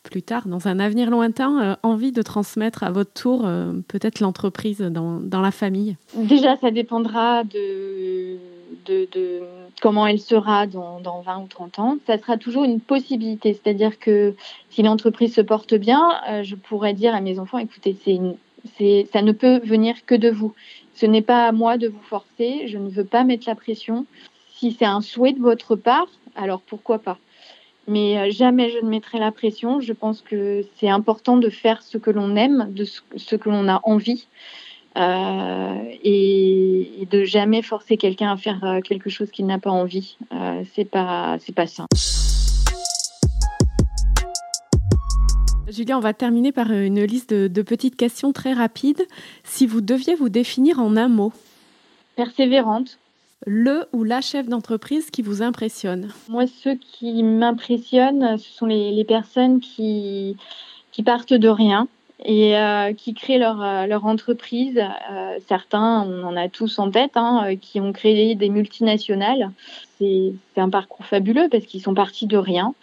plus 0.05 0.21
tard, 0.21 0.47
dans 0.47 0.67
un 0.67 0.79
avenir 0.79 1.09
lointain, 1.09 1.61
euh, 1.61 1.75
envie 1.83 2.11
de 2.11 2.21
transmettre 2.21 2.83
à 2.83 2.91
votre 2.91 3.11
tour 3.11 3.43
euh, 3.45 3.73
peut-être 3.87 4.19
l'entreprise 4.19 4.79
dans, 4.79 5.41
la 5.41 5.51
famille? 5.51 5.97
Déjà, 6.15 6.55
ça 6.57 6.71
dépendra 6.71 7.43
de 7.43 8.37
comment 9.81 10.07
elle 10.07 10.19
sera 10.19 10.67
dans, 10.67 10.99
dans, 10.99 11.21
20 11.21 11.43
ou 11.43 11.47
30 11.47 11.79
ans. 11.79 11.97
Ça 12.07 12.17
sera 12.17 12.37
toujours 12.37 12.63
une 12.63 12.79
possibilité, 12.79 13.53
c'est-à-dire 13.53 13.99
que 13.99 14.35
si 14.69 14.83
l'entreprise 14.83 15.33
se 15.33 15.41
porte 15.41 15.73
bien, 15.73 16.01
euh, 16.29 16.43
je 16.43 16.55
pourrais 16.55 16.93
dire 16.93 17.13
à 17.13 17.21
mes 17.21 17.39
enfants, 17.39 17.57
écoutez, 17.57 17.97
c'est 18.03 18.15
une, 18.15 18.35
ça 19.11 19.21
ne 19.21 19.31
peut 19.31 19.59
venir 19.59 20.05
que 20.05 20.15
de 20.15 20.29
vous. 20.29 20.53
Ce 20.93 21.05
n'est 21.05 21.21
pas 21.21 21.47
à 21.47 21.51
moi 21.51 21.77
de 21.77 21.87
vous 21.87 22.03
forcer, 22.03 22.67
je 22.67 22.77
ne 22.77 22.89
veux 22.89 23.03
pas 23.03 23.23
mettre 23.23 23.47
la 23.47 23.55
pression. 23.55 24.05
Si 24.53 24.71
c'est 24.71 24.85
un 24.85 25.01
souhait 25.01 25.33
de 25.33 25.41
votre 25.41 25.75
part, 25.75 26.07
alors 26.35 26.61
pourquoi 26.61 26.99
pas? 26.99 27.17
Mais 27.87 28.17
euh, 28.17 28.31
jamais 28.31 28.69
je 28.69 28.79
ne 28.83 28.89
mettrai 28.89 29.19
la 29.19 29.31
pression. 29.31 29.79
Je 29.79 29.93
pense 29.93 30.21
que 30.21 30.63
c'est 30.77 30.89
important 30.89 31.37
de 31.37 31.49
faire 31.49 31.81
ce 31.81 31.97
que 31.97 32.11
l'on 32.11 32.35
aime, 32.35 32.67
de 32.73 32.83
ce 32.83 33.35
que 33.35 33.49
l'on 33.49 33.67
a 33.67 33.79
envie, 33.83 34.27
euh, 34.97 35.83
et, 36.03 37.01
et, 37.01 37.05
de 37.05 37.25
jamais 37.25 37.61
forcer 37.61 37.97
quelqu'un 37.97 38.31
à 38.31 38.37
faire 38.37 38.63
euh, 38.63 38.79
quelque 38.79 39.09
chose 39.09 39.29
qu'il 39.29 39.45
n'a 39.45 39.59
pas 39.59 39.69
envie. 39.69 40.17
Euh, 40.31 40.63
c'est 40.73 40.85
pas, 40.85 41.37
c'est 41.41 41.53
pas 41.53 41.67
ça. 41.67 41.85
Julia, 45.67 45.97
on 45.97 46.01
va 46.01 46.13
terminer 46.13 46.53
par 46.53 46.71
une 46.71 47.03
liste 47.03 47.33
de, 47.33 47.47
de 47.49 47.61
petites 47.61 47.97
questions 47.97 48.31
très 48.31 48.53
rapides. 48.53 49.05
Si 49.43 49.67
vous 49.67 49.81
deviez 49.81 50.15
vous 50.15 50.29
définir 50.29 50.79
en 50.79 50.95
un 50.95 51.09
mot? 51.09 51.33
Persévérante 52.15 52.97
le 53.45 53.85
ou 53.93 54.03
la 54.03 54.21
chef 54.21 54.47
d'entreprise 54.47 55.11
qui 55.11 55.21
vous 55.21 55.41
impressionne 55.41 56.09
Moi, 56.29 56.45
ceux 56.47 56.75
qui 56.75 57.23
m'impressionnent, 57.23 58.37
ce 58.37 58.49
sont 58.49 58.65
les, 58.65 59.03
personnes 59.03 59.59
qui, 59.59 60.37
qui 60.91 61.03
partent 61.03 61.33
de 61.33 61.49
rien 61.49 61.87
et 62.23 62.57
euh, 62.57 62.93
qui 62.93 63.13
créent 63.13 63.37
leur, 63.37 63.61
euh, 63.61 63.85
leur 63.85 64.05
entreprise. 64.05 64.79
Euh, 65.11 65.37
certains, 65.47 66.03
on 66.03 66.23
en 66.23 66.35
a 66.37 66.47
tous 66.47 66.79
en 66.79 66.89
tête, 66.89 67.11
hein, 67.15 67.55
qui 67.59 67.79
ont 67.81 67.91
créé 67.91 68.35
des 68.35 68.49
multinationales. 68.49 69.51
C'est 69.99 70.33
un 70.57 70.69
parcours 70.69 71.05
fabuleux 71.05 71.47
parce 71.51 71.65
qu'ils 71.65 71.81
sont 71.81 71.93
partis 71.93 72.27
de 72.27 72.37
rien. 72.37 72.73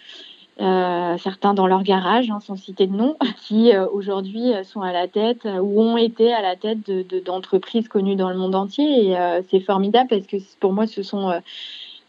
Euh, 0.61 1.16
certains 1.16 1.54
dans 1.54 1.66
leur 1.66 1.82
garage, 1.82 2.30
hein, 2.30 2.38
sans 2.40 2.56
citer 2.56 2.87
de 2.87 2.94
nom, 2.94 3.16
qui 3.47 3.75
euh, 3.75 3.87
aujourd'hui 3.88 4.52
sont 4.64 4.82
à 4.82 4.92
la 4.92 5.09
tête 5.09 5.47
euh, 5.47 5.59
ou 5.59 5.80
ont 5.80 5.97
été 5.97 6.32
à 6.32 6.42
la 6.42 6.56
tête 6.56 6.90
d'entreprises 7.25 7.85
de, 7.85 7.88
de, 7.88 7.92
connues 7.92 8.16
dans 8.16 8.28
le 8.28 8.37
monde 8.37 8.54
entier. 8.54 9.06
Et 9.06 9.16
euh, 9.16 9.40
c'est 9.50 9.61
formidable 9.61 10.11
parce 10.11 10.26
que 10.26 10.37
pour 10.61 10.75
moi, 10.75 10.87
ce 10.87 11.02
sont, 11.02 11.32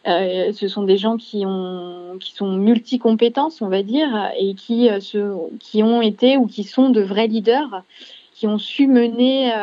euh, 0.07 0.51
ce 0.51 0.67
sont 0.67 0.83
des 0.83 0.97
gens 0.97 1.15
qui, 1.15 1.45
ont, 1.45 2.17
qui 2.19 2.33
sont 2.33 2.51
multicompétences, 2.51 3.62
on 3.62 3.69
va 3.69 3.81
dire, 3.81 4.31
et 4.38 4.55
qui, 4.55 4.89
se, 5.00 5.38
qui 5.59 5.81
ont 5.81 6.01
été 6.01 6.35
ou 6.35 6.45
qui 6.45 6.65
sont 6.65 6.89
de 6.89 7.01
vrais 7.01 7.27
leaders, 7.27 7.83
qui 8.33 8.45
ont 8.47 8.57
su 8.57 8.88
mener 8.88 9.53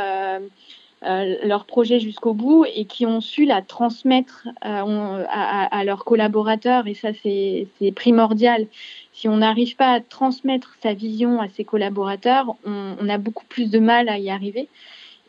euh, 1.02 1.37
leur 1.45 1.64
projet 1.64 1.99
jusqu'au 1.99 2.35
bout 2.35 2.66
et 2.75 2.85
qui 2.85 3.07
ont 3.07 3.23
su 3.23 3.47
la 3.47 3.62
transmettre 3.62 4.47
euh, 4.66 5.25
à, 5.30 5.78
à, 5.78 5.85
leurs 5.85 6.04
collaborateurs. 6.04 6.87
Et 6.87 6.92
ça, 6.92 7.09
c'est 7.23 7.66
primordial. 7.97 8.66
Si 9.14 9.26
on 9.26 9.38
n'arrive 9.38 9.76
pas 9.76 9.92
à 9.95 10.00
transmettre 10.00 10.76
sa 10.83 10.92
vision 10.92 11.40
à 11.40 11.49
ses 11.49 11.64
collaborateurs, 11.64 12.54
on, 12.66 12.97
on, 13.00 13.09
a 13.09 13.16
beaucoup 13.16 13.47
plus 13.47 13.71
de 13.71 13.78
mal 13.78 14.11
à 14.11 14.19
y 14.19 14.28
arriver. 14.28 14.69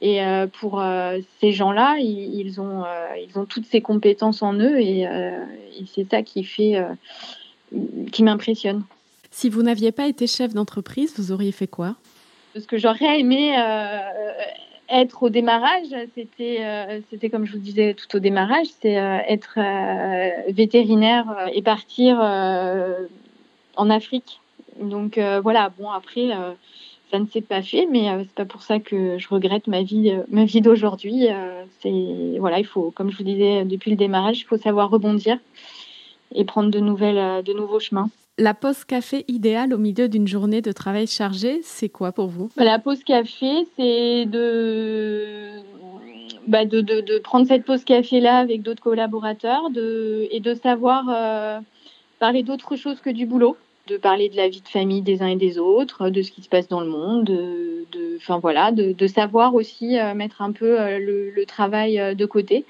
Et 0.01 0.21
euh, 0.21 0.45
pour 0.45 0.81
euh, 0.81 1.19
ces 1.39 1.53
gens-là, 1.53 1.95
ils, 1.99 2.35
ils, 2.37 2.59
ont, 2.59 2.83
ils 3.25 3.39
ont 3.39 3.45
toutes 3.45 3.65
ces 3.65 3.79
compétences 3.79 4.41
en 4.41 4.53
eux 4.55 4.77
et, 4.77 5.03
et 5.03 5.85
c'est 5.95 6.09
ça 6.11 6.21
qui 6.21 6.43
fait, 6.43 6.85
qui 8.11 8.23
m'impressionne. 8.23 8.83
Si 9.29 9.47
vous 9.47 9.63
n'aviez 9.63 9.93
pas 9.93 10.07
été 10.07 10.27
chef 10.27 10.53
d'entreprise, 10.53 11.13
vous 11.17 11.31
auriez 11.31 11.53
fait 11.53 11.67
quoi? 11.67 11.95
Ce 12.55 12.67
que 12.67 12.77
j'aurais 12.77 13.21
aimé 13.21 13.55
être 14.91 15.23
au 15.23 15.29
démarrage, 15.29 15.87
c'était, 16.13 16.57
euh, 16.61 16.99
c'était 17.09 17.29
comme 17.29 17.45
je 17.45 17.53
vous 17.53 17.59
disais 17.59 17.93
tout 17.93 18.15
au 18.15 18.19
démarrage, 18.19 18.67
c'est 18.81 18.99
euh, 18.99 19.17
être 19.27 19.57
euh, 19.57 20.51
vétérinaire 20.51 21.25
et 21.53 21.61
partir 21.61 22.19
en 22.19 23.89
Afrique. 23.89 24.41
Donc 24.79 25.17
voilà, 25.17 25.69
bon 25.77 25.89
après, 25.89 26.29
ça 27.11 27.19
ne 27.19 27.25
s'est 27.25 27.41
pas 27.41 27.61
fait, 27.61 27.87
mais 27.89 28.07
c'est 28.19 28.35
pas 28.35 28.45
pour 28.45 28.63
ça 28.63 28.79
que 28.79 29.17
je 29.17 29.27
regrette 29.29 29.67
ma 29.67 29.81
vie, 29.81 30.13
ma 30.29 30.45
vie 30.45 30.61
d'aujourd'hui. 30.61 31.27
c'est 31.81 32.37
voilà, 32.39 32.59
il 32.59 32.65
faut, 32.65 32.91
comme 32.91 33.11
je 33.11 33.17
vous 33.17 33.23
disais 33.23 33.63
depuis 33.63 33.91
le 33.91 33.97
démarrage, 33.97 34.39
il 34.39 34.45
faut 34.45 34.57
savoir 34.57 34.89
rebondir 34.89 35.37
et 36.33 36.45
prendre 36.45 36.71
de 36.71 36.79
nouvelles, 36.79 37.43
de 37.43 37.53
nouveaux 37.53 37.79
chemins. 37.79 38.09
La 38.37 38.53
pause 38.53 38.85
café 38.85 39.25
idéale 39.27 39.73
au 39.73 39.77
milieu 39.77 40.07
d'une 40.09 40.27
journée 40.27 40.61
de 40.61 40.71
travail 40.71 41.07
chargée, 41.07 41.59
c'est 41.63 41.89
quoi 41.89 42.11
pour 42.11 42.27
vous? 42.27 42.49
La 42.57 42.79
pause 42.79 43.03
café, 43.03 43.67
c'est 43.75 44.25
de... 44.25 45.59
Bah 46.47 46.65
de, 46.65 46.81
de, 46.81 47.01
de, 47.01 47.19
prendre 47.19 47.45
cette 47.45 47.65
pause 47.65 47.83
café-là 47.83 48.37
avec 48.37 48.63
d'autres 48.63 48.81
collaborateurs 48.81 49.69
de, 49.69 50.27
et 50.31 50.39
de 50.39 50.55
savoir 50.55 51.05
euh, 51.07 51.59
parler 52.19 52.41
d'autre 52.41 52.75
chose 52.75 52.99
que 52.99 53.11
du 53.11 53.27
boulot, 53.27 53.57
de 53.87 53.97
parler 53.97 54.29
de 54.29 54.37
la 54.37 54.47
vie 54.47 54.61
de 54.61 54.67
famille 54.67 55.01
des 55.01 55.21
uns 55.21 55.27
et 55.27 55.35
des 55.35 55.57
autres, 55.57 56.09
de 56.09 56.21
ce 56.21 56.31
qui 56.31 56.41
se 56.41 56.49
passe 56.49 56.67
dans 56.67 56.81
le 56.81 56.89
monde, 56.89 57.25
de, 57.25 58.17
enfin, 58.17 58.39
voilà, 58.39 58.71
de, 58.71 59.07
savoir 59.07 59.55
aussi 59.55 59.99
euh, 59.99 60.13
mettre 60.13 60.41
un 60.41 60.51
peu 60.51 60.79
euh, 60.79 60.99
le, 60.99 61.31
le 61.31 61.45
travail 61.45 61.99
euh, 61.99 62.13
de 62.13 62.25
côté 62.25 62.65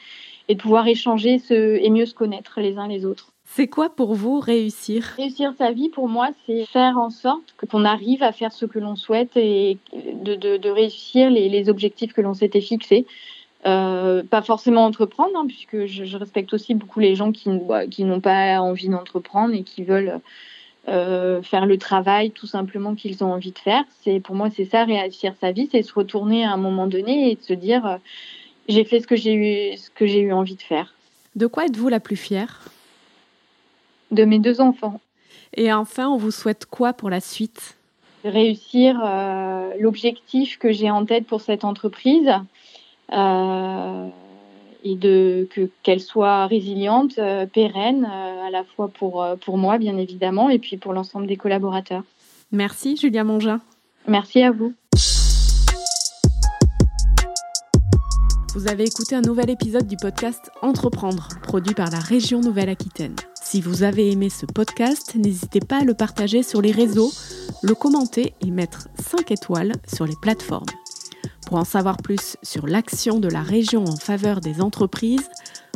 et 0.48 0.56
de 0.56 0.62
pouvoir 0.62 0.88
échanger 0.88 1.40
ce, 1.40 1.54
et 1.54 1.90
mieux 1.90 2.06
se 2.06 2.14
connaître 2.14 2.60
les 2.62 2.78
uns 2.78 2.88
les 2.88 3.06
autres. 3.06 3.32
C'est 3.54 3.68
quoi 3.68 3.90
pour 3.90 4.16
vous 4.16 4.40
réussir? 4.40 5.04
Réussir 5.18 5.54
sa 5.58 5.72
vie, 5.72 5.90
pour 5.90 6.08
moi, 6.08 6.30
c'est 6.46 6.66
faire 6.66 6.98
en 6.98 7.10
sorte 7.10 7.54
qu'on 7.70 7.84
arrive 7.84 8.24
à 8.24 8.32
faire 8.32 8.54
ce 8.54 8.66
que 8.66 8.80
l'on 8.80 8.96
souhaite 8.96 9.36
et 9.36 9.78
de, 9.94 10.36
de, 10.36 10.56
de 10.56 10.70
réussir 10.70 11.30
les, 11.30 11.50
les, 11.50 11.68
objectifs 11.68 12.14
que 12.14 12.22
l'on 12.22 12.34
s'était 12.34 12.62
fixés. 12.62 13.06
Euh, 13.66 14.24
pas 14.24 14.42
forcément 14.42 14.86
entreprendre, 14.86 15.32
hein, 15.36 15.44
puisque 15.48 15.86
je, 15.86 16.06
je, 16.06 16.18
respecte 16.18 16.54
aussi 16.54 16.76
beaucoup 16.76 17.02
les 17.02 17.14
gens 17.16 17.34
qui, 17.34 17.50
bah, 17.50 17.88
qui 17.88 18.06
n'ont 18.06 18.22
pas 18.22 18.62
envie 18.62 18.88
d'entreprendre 18.88 19.54
et 19.54 19.64
qui 19.64 19.84
veulent 19.84 20.22
euh, 20.88 21.42
faire 21.42 21.66
le 21.66 21.78
travail 21.78 22.32
tout 22.32 22.48
simplement 22.48 22.96
qu'ils 22.96 23.22
ont 23.22 23.34
envie 23.34 23.52
de 23.52 23.60
faire. 23.60 23.84
C'est 24.02 24.22
Pour 24.22 24.34
moi, 24.34 24.48
c'est 24.50 24.66
ça, 24.66 24.86
réussir 24.86 25.34
sa 25.42 25.52
vie, 25.52 25.68
c'est 25.70 25.84
se 25.84 25.94
retourner 25.94 26.46
à 26.46 26.54
un 26.54 26.58
moment 26.58 26.88
donné 26.88 27.32
et 27.32 27.36
de 27.36 27.42
se 27.42 27.54
dire, 27.54 27.86
euh, 27.86 27.98
j'ai 28.70 28.86
fait 28.86 29.02
ce 29.02 29.08
que 29.08 29.18
j'ai 29.18 29.34
eu, 29.34 29.78
ce 29.78 29.90
que 29.90 30.08
j'ai 30.08 30.22
eu 30.22 30.32
envie 30.32 30.56
de 30.56 30.62
faire. 30.62 30.94
De 31.36 31.48
quoi 31.48 31.66
êtes-vous 31.66 31.90
la 31.90 32.00
plus 32.00 32.16
fière? 32.16 32.62
de 34.12 34.26
mes 34.26 34.40
deux 34.40 34.62
enfants. 34.62 35.00
Et 35.56 35.74
enfin, 35.74 36.08
on 36.10 36.18
vous 36.18 36.32
souhaite 36.32 36.66
quoi 36.66 36.94
pour 36.94 37.10
la 37.10 37.20
suite? 37.20 37.78
Réussir 38.24 39.00
euh, 39.04 39.72
l'objectif 39.80 40.58
que 40.60 40.72
j'ai 40.72 40.92
en 40.92 41.06
tête 41.06 41.26
pour 41.26 41.42
cette 41.42 41.66
entreprise 41.66 42.32
euh, 43.12 44.08
et 44.84 44.98
que, 44.98 45.70
qu'elle 45.84 46.00
soit 46.00 46.46
résiliente, 46.48 47.18
euh, 47.18 47.46
pérenne, 47.46 48.06
à 48.06 48.50
la 48.52 48.64
fois 48.64 48.88
pour, 48.88 49.26
pour 49.44 49.58
moi, 49.58 49.78
bien 49.78 49.98
évidemment, 49.98 50.50
et 50.50 50.60
puis 50.60 50.78
pour 50.78 50.94
l'ensemble 50.94 51.28
des 51.28 51.38
collaborateurs. 51.38 52.04
Merci, 52.52 52.96
Julia 52.96 53.24
Mongin. 53.24 53.60
Merci 54.08 54.44
à 54.44 54.52
vous. 54.52 54.74
Vous 58.54 58.68
avez 58.68 58.84
écouté 58.84 59.16
un 59.16 59.22
nouvel 59.22 59.50
épisode 59.50 59.88
du 59.88 59.96
podcast 59.96 60.52
Entreprendre, 60.62 61.30
produit 61.42 61.74
par 61.74 61.90
la 61.90 62.00
région 62.00 62.42
Nouvelle-Aquitaine. 62.42 63.16
Si 63.52 63.60
vous 63.60 63.84
avez 63.84 64.10
aimé 64.10 64.30
ce 64.30 64.46
podcast, 64.46 65.16
n'hésitez 65.16 65.60
pas 65.60 65.80
à 65.80 65.84
le 65.84 65.94
partager 65.94 66.42
sur 66.42 66.62
les 66.62 66.72
réseaux, 66.72 67.12
le 67.62 67.76
commenter 67.76 68.34
et 68.40 68.50
mettre 68.50 68.88
5 68.98 69.30
étoiles 69.30 69.74
sur 69.94 70.06
les 70.06 70.16
plateformes. 70.22 70.70
Pour 71.48 71.58
en 71.58 71.66
savoir 71.66 71.98
plus 71.98 72.38
sur 72.44 72.66
l'action 72.66 73.20
de 73.20 73.28
la 73.28 73.42
région 73.42 73.84
en 73.84 73.98
faveur 73.98 74.40
des 74.40 74.62
entreprises, 74.62 75.28